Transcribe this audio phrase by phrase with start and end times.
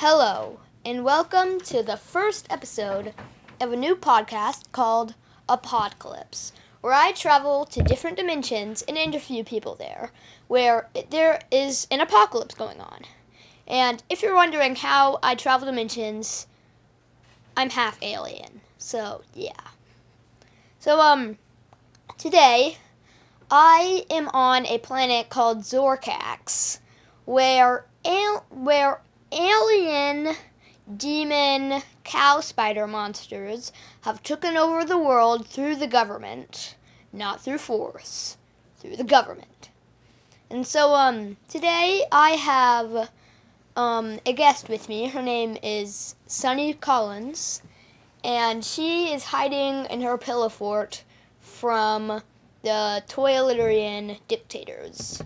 [0.00, 3.14] Hello, and welcome to the first episode
[3.60, 5.16] of a new podcast called
[5.48, 10.12] Apocalypse, where I travel to different dimensions and interview people there,
[10.46, 13.00] where there is an apocalypse going on.
[13.66, 16.46] And if you're wondering how I travel dimensions,
[17.56, 18.60] I'm half alien.
[18.78, 19.50] So, yeah.
[20.78, 21.38] So, um,
[22.18, 22.76] today
[23.50, 26.78] I am on a planet called Zorkax,
[27.24, 29.00] where al- where
[29.32, 30.34] alien
[30.96, 36.76] demon cow spider monsters have taken over the world through the government,
[37.12, 38.36] not through force,
[38.78, 39.70] through the government.
[40.50, 43.10] And so, um, today I have
[43.76, 45.08] um, a guest with me.
[45.08, 47.62] Her name is Sunny Collins,
[48.24, 51.04] and she is hiding in her pillow fort
[51.38, 52.22] from
[52.62, 55.22] the Toilitarian dictators.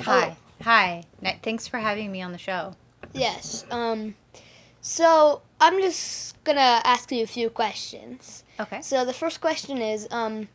[0.00, 0.36] Hi.
[0.62, 1.04] Hi.
[1.42, 2.74] Thanks for having me on the show.
[3.14, 3.64] Yes.
[3.70, 4.16] Um,
[4.80, 8.44] so I'm just gonna ask you a few questions.
[8.60, 8.82] Okay.
[8.82, 10.48] So the first question is, um,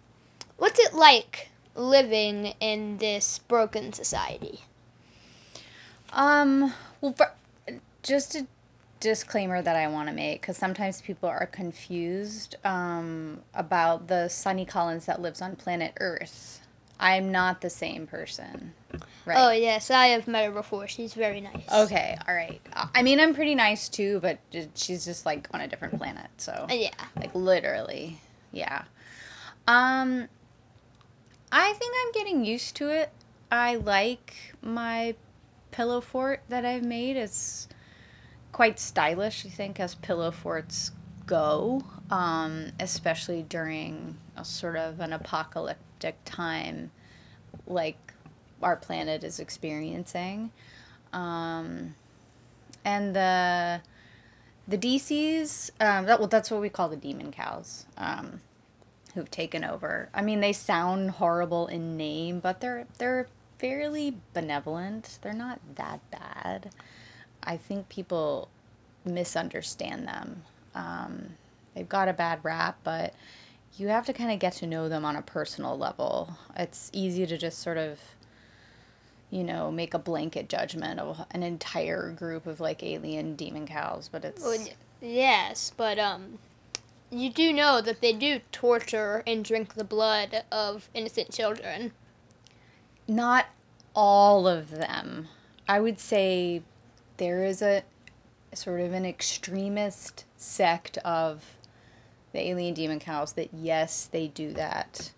[0.57, 4.59] what's it like living in this broken society?
[6.11, 7.31] Um, well, for,
[8.03, 8.47] just a
[8.99, 14.65] disclaimer that I want to make because sometimes people are confused um, about the Sunny
[14.65, 16.61] Collins that lives on planet Earth.
[16.99, 18.73] I'm not the same person.
[19.25, 19.37] Right.
[19.37, 20.87] Oh yes, I have met her before.
[20.87, 21.71] She's very nice.
[21.71, 22.61] Okay, all right.
[22.95, 24.39] I mean, I'm pretty nice too, but
[24.75, 26.27] she's just like on a different planet.
[26.37, 26.89] So, Uh, yeah.
[27.15, 28.19] like literally,
[28.51, 28.83] yeah.
[29.67, 30.27] Um,
[31.51, 33.11] I think I'm getting used to it.
[33.51, 35.15] I like my
[35.71, 37.17] pillow fort that I've made.
[37.17, 37.67] It's
[38.51, 40.91] quite stylish, I think, as pillow forts
[41.27, 46.89] go, um, especially during a sort of an apocalyptic time
[47.67, 48.13] like
[48.61, 50.51] our planet is experiencing.
[51.13, 51.95] Um,
[52.85, 53.81] and the
[54.67, 58.39] the DCs, um, that, well, that's what we call the demon cows, um,
[59.15, 60.09] who've taken over.
[60.13, 63.27] I mean, they sound horrible in name, but they're they're
[63.57, 65.19] fairly benevolent.
[65.21, 66.71] They're not that bad.
[67.43, 68.49] I think people
[69.05, 70.43] misunderstand them.
[70.75, 71.29] Um,
[71.73, 73.13] they've got a bad rap, but
[73.77, 76.37] you have to kind of get to know them on a personal level.
[76.55, 77.99] It's easy to just sort of,
[79.29, 84.09] you know, make a blanket judgment of an entire group of like alien demon cows,
[84.11, 84.57] but it's Well,
[85.01, 86.39] yes, but um,
[87.11, 91.91] you do know that they do torture and drink the blood of innocent children.
[93.07, 93.47] not
[93.95, 95.27] all of them.
[95.67, 96.61] I would say
[97.17, 97.83] there is a
[98.53, 101.43] sort of an extremist sect of
[102.31, 105.11] the alien demon cows that yes, they do that.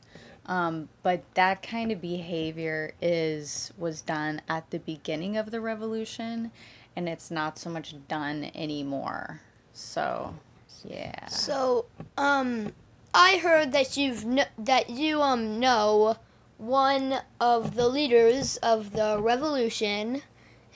[0.46, 6.52] Um, but that kind of behavior is was done at the beginning of the revolution,
[6.96, 9.42] and it's not so much done anymore.
[9.74, 10.34] So,
[10.84, 11.28] yeah.
[11.28, 11.86] So,
[12.18, 12.74] um,
[13.14, 16.18] I heard that you've kn- that you um know
[16.58, 20.22] one of the leaders of the revolution,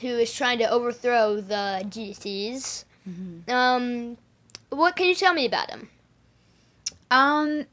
[0.01, 2.85] who is trying to overthrow the GCs.
[3.49, 4.17] Um,
[4.69, 5.89] what can you tell me about him?
[7.11, 7.65] Um,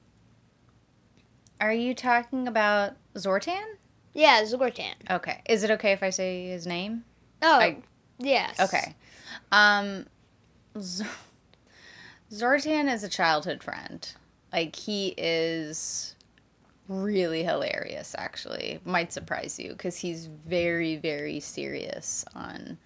[1.63, 3.63] are you talking about Zortan?
[4.15, 4.95] Yeah, Zortan.
[5.11, 5.41] Okay.
[5.49, 7.05] Is it okay if I say his name?
[7.41, 7.77] Oh, I-
[8.19, 8.59] yes.
[8.61, 8.95] Okay.
[9.53, 10.07] Um,
[10.79, 11.05] Z-
[12.33, 14.07] Zortan is a childhood friend.
[14.53, 16.15] Like he is
[16.89, 18.15] really hilarious.
[18.19, 22.77] Actually, might surprise you because he's very, very serious on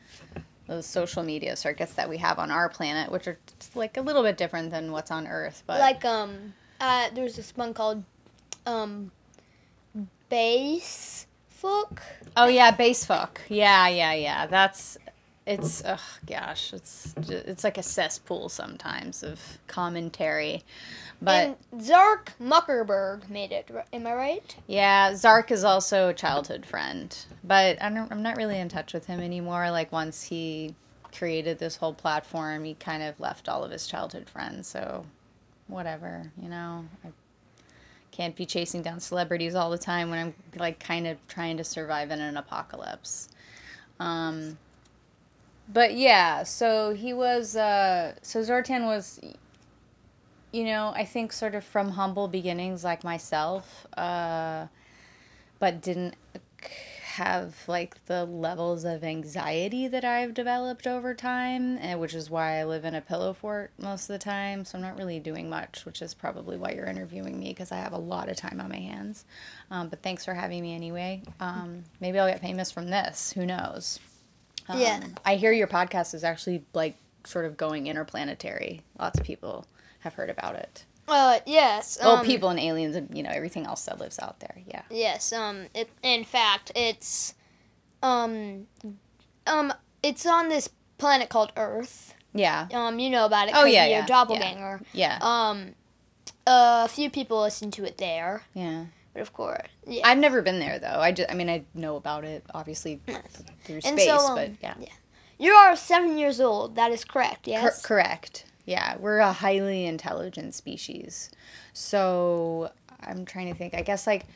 [0.66, 3.38] those social media circuits that we have on our planet, which are
[3.75, 5.62] like a little bit different than what's on Earth.
[5.66, 8.04] But Like um, uh, there's this one called
[8.66, 9.10] um,
[10.28, 12.03] Base fuck.
[12.37, 13.41] Oh yeah, base fuck.
[13.49, 14.47] Yeah, yeah, yeah.
[14.47, 14.99] That's
[15.47, 20.65] it's oh gosh, it's it's like a cesspool sometimes of commentary.
[21.22, 23.71] But and Zark Muckerberg made it.
[23.93, 24.56] Am I right?
[24.66, 28.93] yeah, Zark is also a childhood friend, but I don't, I'm not really in touch
[28.93, 29.71] with him anymore.
[29.71, 30.75] Like once he
[31.16, 34.66] created this whole platform, he kind of left all of his childhood friends.
[34.66, 35.07] So
[35.68, 36.84] whatever, you know.
[37.04, 37.09] I
[38.16, 41.65] can't be chasing down celebrities all the time when I'm like kind of trying to
[41.65, 43.28] survive in an apocalypse.
[44.01, 44.59] Um,
[45.72, 47.57] but yeah, so he was.
[47.57, 49.21] Uh, so Zortan was,
[50.53, 54.66] you know, I think sort of from humble beginnings, like myself, uh,
[55.59, 56.15] but didn't
[57.16, 62.59] have like the levels of anxiety that I've developed over time, and which is why
[62.59, 64.65] I live in a pillow fort most of the time.
[64.65, 67.77] So I'm not really doing much, which is probably why you're interviewing me because I
[67.77, 69.24] have a lot of time on my hands.
[69.71, 71.22] Um, but thanks for having me anyway.
[71.41, 73.33] Um, maybe I'll get famous from this.
[73.33, 73.98] Who knows?
[74.68, 75.01] Um, Yeah.
[75.24, 78.83] I hear your podcast is actually like sort of going interplanetary.
[78.98, 79.66] Lots of people
[80.01, 80.84] have heard about it.
[81.08, 81.98] Uh, yes.
[82.00, 84.56] Well, um, people and aliens and you know everything else that lives out there.
[84.66, 84.82] Yeah.
[84.91, 85.32] Yes.
[85.32, 85.66] Um.
[85.74, 87.34] It, in fact, it's,
[88.03, 88.66] um,
[89.47, 89.72] um,
[90.03, 90.68] it's on this
[90.98, 92.14] planet called Earth.
[92.34, 92.68] Yeah.
[92.72, 92.98] Um.
[92.98, 93.54] You know about it.
[93.56, 94.80] Oh yeah, your yeah, doppelganger.
[94.92, 95.18] Yeah.
[95.20, 95.74] Um.
[96.48, 98.84] A few people listen to it there, yeah.
[99.12, 100.03] but of course, yeah.
[100.06, 101.00] I've never been there though.
[101.00, 103.00] I just I mean I know about it obviously
[103.64, 104.74] through And space, so, um, but yeah.
[104.78, 104.92] yeah.
[105.38, 106.76] You are seven years old.
[106.76, 107.44] That is correct.
[107.47, 107.82] Cor- Yes.
[107.84, 108.44] correct.
[108.66, 111.30] Yeah, we're a highly intelligent species.
[111.72, 112.71] So
[113.01, 113.74] I'm trying to think.
[113.74, 114.27] I guess like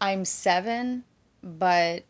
[0.00, 1.04] I'm seven,
[1.42, 2.04] but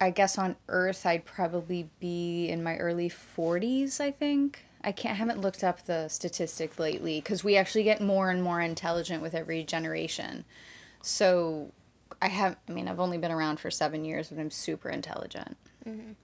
[0.00, 4.00] I guess on Earth I'd probably be in my early 40s.
[4.00, 8.30] I think I can't haven't looked up the statistic lately because we actually get more
[8.30, 10.44] and more intelligent with every generation.
[11.02, 11.72] So
[12.22, 12.56] I have.
[12.68, 15.56] I mean, I've only been around for seven years, but I'm super intelligent.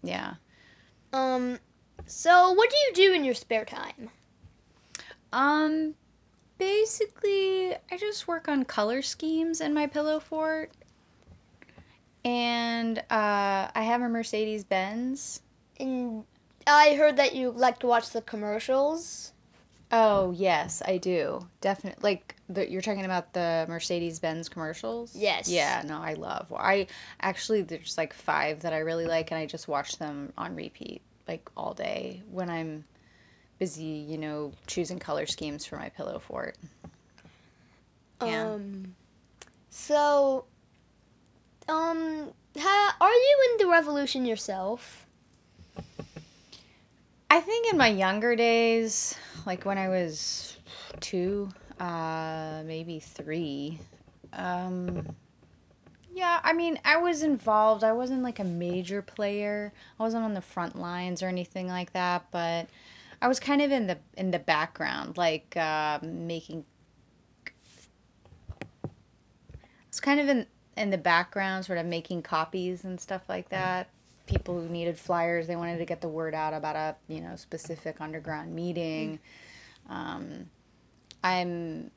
[0.02, 0.34] Yeah.
[1.12, 1.58] Um.
[2.06, 4.10] So, what do you do in your spare time?
[5.32, 5.94] Um,
[6.58, 10.70] basically, I just work on color schemes in my pillow fort.
[12.24, 15.42] And uh, I have a Mercedes Benz.
[15.78, 16.24] And
[16.66, 19.32] I heard that you like to watch the commercials.
[19.92, 21.46] Oh, yes, I do.
[21.60, 22.02] Definitely.
[22.02, 25.14] Like, the, you're talking about the Mercedes Benz commercials?
[25.14, 25.48] Yes.
[25.48, 26.52] Yeah, no, I love.
[26.56, 26.86] I
[27.20, 31.02] actually, there's like five that I really like, and I just watch them on repeat,
[31.26, 32.84] like all day when I'm
[33.58, 36.56] busy, you know, choosing color schemes for my pillow fort.
[38.22, 38.52] Yeah.
[38.52, 38.94] Um.
[39.70, 40.44] So,
[41.68, 45.06] um, ha, are you in the revolution yourself?
[47.30, 50.56] I think in my younger days, like when I was
[51.00, 51.48] two,
[51.80, 53.80] uh, maybe three,
[54.32, 55.16] um,
[56.14, 57.82] yeah, I mean, I was involved.
[57.82, 59.72] I wasn't like a major player.
[59.98, 62.68] I wasn't on the front lines or anything like that, but
[63.20, 66.64] I was kind of in the in the background, like uh, making.
[68.84, 68.88] I
[69.90, 70.46] was kind of in
[70.76, 73.88] in the background, sort of making copies and stuff like that.
[74.26, 77.34] People who needed flyers, they wanted to get the word out about a you know
[77.34, 79.18] specific underground meeting.
[79.90, 80.48] Um,
[81.24, 81.90] I'm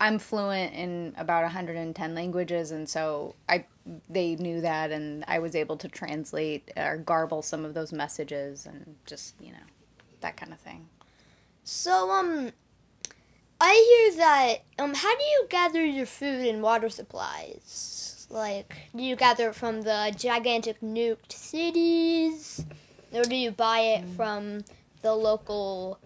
[0.00, 3.66] I'm fluent in about 110 languages, and so I
[4.08, 8.66] they knew that, and I was able to translate or garble some of those messages,
[8.66, 9.66] and just you know
[10.20, 10.88] that kind of thing.
[11.64, 12.52] So, um,
[13.60, 14.56] I hear that.
[14.78, 18.26] Um, how do you gather your food and water supplies?
[18.30, 22.64] Like, do you gather it from the gigantic nuked cities,
[23.12, 24.64] or do you buy it from
[25.02, 25.98] the local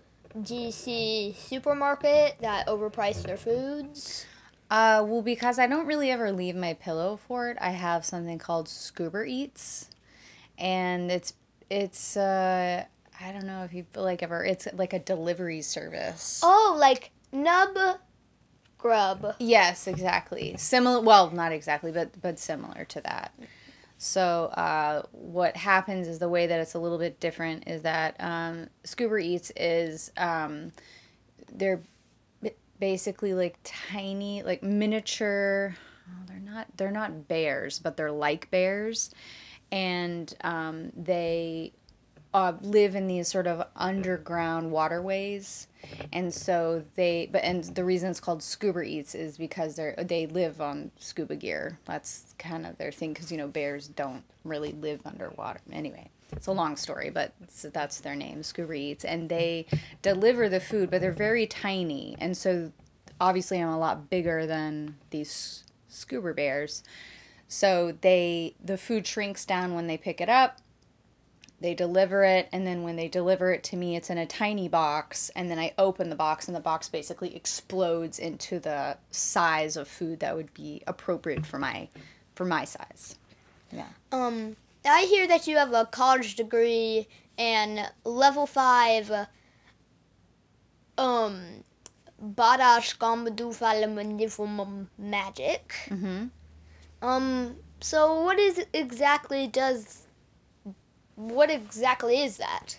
[0.45, 4.27] DC supermarket that overpriced their foods?
[4.71, 8.69] Uh, well, because I don't really ever leave my pillow fort, I have something called
[8.69, 9.89] Scuba Eats,
[10.59, 11.33] and it's
[11.71, 12.85] it's uh
[13.21, 16.41] I don't know if you like ever it's like a delivery service.
[16.43, 17.99] Oh, like nub
[18.79, 19.35] grub.
[19.39, 20.57] Yes, exactly.
[20.57, 21.01] Similar.
[21.01, 23.33] Well, not exactly, but but similar to that.
[23.99, 28.17] So uh, what happens is the way that it's a little bit different is that
[28.21, 30.73] um, Scuba Eats is um,
[31.53, 31.83] they're
[32.79, 35.77] basically like tiny, like miniature.
[36.09, 39.11] Oh, they're not they're not bears, but they're like bears,
[39.71, 41.73] and um, they
[42.39, 45.67] uh, live in these sort of underground waterways,
[46.13, 47.29] and so they.
[47.33, 51.35] But and the reason it's called Scuba Eats is because they're they live on scuba
[51.35, 51.81] gear.
[51.85, 55.59] That's kind of their thing because you know bears don't really live underwater.
[55.73, 57.33] Anyway, it's a long story, but
[57.73, 59.67] that's their name, Scuba Eats, and they
[60.01, 62.71] deliver the food, but they're very tiny, and so
[63.21, 66.85] obviously I'm a lot bigger than these scuba bears.
[67.49, 70.61] So they the food shrinks down when they pick it up
[71.61, 74.69] they deliver it and then when they deliver it to me it's in a tiny
[74.69, 79.77] box and then i open the box and the box basically explodes into the size
[79.77, 81.89] of food that would be appropriate for my
[82.35, 83.17] for my size
[83.73, 89.11] yeah Um, I hear that you have a college degree and level five.
[90.97, 91.65] Um,
[92.21, 92.99] Badash
[94.99, 95.75] magic.
[95.89, 96.27] mm-hmm.
[97.01, 100.08] Um, so what is exactly does?
[101.19, 102.79] What exactly is that?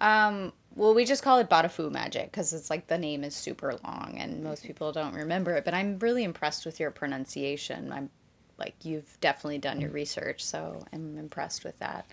[0.00, 3.74] um well we just call it badafu magic because it's like the name is super
[3.84, 7.92] long and most people don't remember it but i'm really impressed with your pronunciation.
[7.92, 8.10] I'm
[8.58, 12.06] like you've definitely done your research so i'm impressed with that.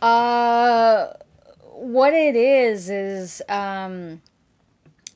[0.00, 1.12] Uh
[1.72, 4.22] what it is is um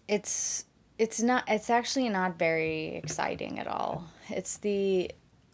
[0.08, 0.64] it's
[0.98, 4.04] it's not it's actually not very exciting at all.
[4.28, 5.12] It's the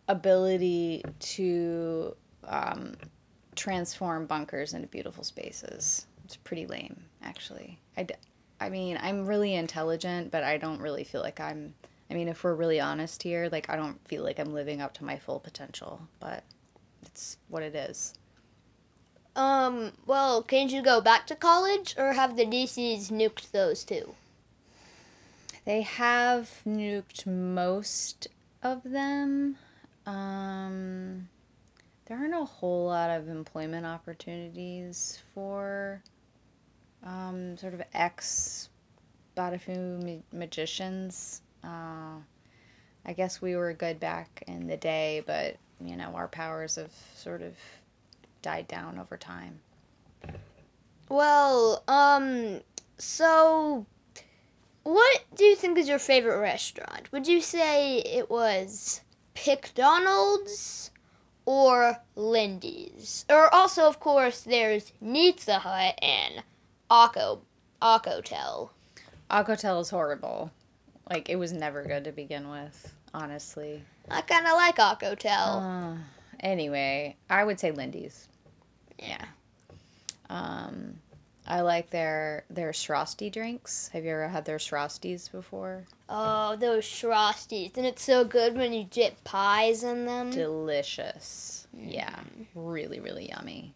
[0.09, 2.95] ability to um
[3.55, 6.07] transform bunkers into beautiful spaces.
[6.25, 7.79] It's pretty lame, actually.
[7.97, 8.15] I, d-
[8.61, 11.75] I mean, I'm really intelligent, but I don't really feel like I'm.
[12.11, 14.93] I mean, if we're really honest here, like, I don't feel like I'm living up
[14.95, 16.45] to my full potential, but
[17.03, 18.15] it's what it is.
[19.37, 24.15] Um, well, can't you go back to college or have the DCs nuked those two?
[25.65, 28.29] They have nuked most
[28.63, 29.57] of them.
[30.07, 31.29] Um,
[32.07, 36.03] there aren't a whole lot of employment opportunities for
[37.03, 38.69] um, sort of ex
[39.37, 41.43] Badafu ma- magicians.
[41.63, 42.19] Uh,
[43.07, 46.93] I guess we were good back in the day, but you know our powers have
[47.15, 47.55] sort of
[48.43, 49.61] died down over time.
[51.09, 52.61] Well, um,
[52.99, 53.87] so
[54.85, 57.11] what do you think is your favorite restaurant?
[57.13, 59.01] Would you say it was
[59.47, 60.91] McDonald's
[61.47, 63.25] or Lindy's?
[63.29, 66.43] Or also, of course, there's Pizza Hut and
[66.91, 67.41] Akko
[67.81, 68.71] Akkotel.
[69.31, 70.51] Akkotel is horrible.
[71.11, 73.83] Like it was never good to begin with, honestly.
[74.11, 75.97] I kind of like Akkotel.
[75.97, 75.99] Uh,
[76.41, 78.29] anyway, I would say Lindy's.
[78.99, 79.25] Yeah.
[80.31, 80.95] Um,
[81.47, 83.89] I like their their Shrosty drinks.
[83.89, 85.85] Have you ever had their Shrosties before?
[86.09, 87.77] oh, those Frosties.
[87.77, 90.31] And it's so good when you dip pies in them.
[90.31, 91.67] Delicious.
[91.73, 92.19] Yeah,
[92.55, 93.75] really, really yummy.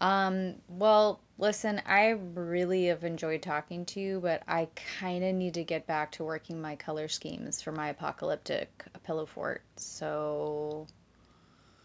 [0.00, 4.68] Um, well, listen, I really have enjoyed talking to you, but I
[5.00, 9.26] kind of need to get back to working my color schemes for my apocalyptic pillow
[9.26, 9.62] fort.
[9.76, 10.86] So,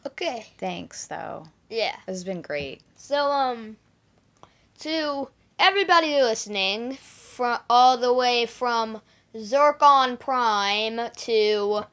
[0.06, 0.46] okay.
[0.60, 1.48] thanks, though.
[1.70, 1.96] Yeah.
[2.06, 2.82] This has been great.
[2.98, 3.78] So, um,
[4.84, 9.02] to everybody listening, from all the way from
[9.40, 11.84] Zircon Prime to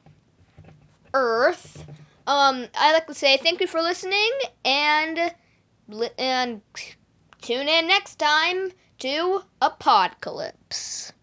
[1.13, 1.85] Earth,
[2.27, 4.29] um, I'd like to say thank you for listening
[4.65, 5.33] and
[6.17, 6.61] and
[7.41, 11.13] tune in next time to Apocalypse.